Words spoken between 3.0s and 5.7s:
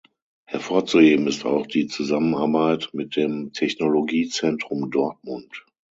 dem Technologiezentrum Dortmund.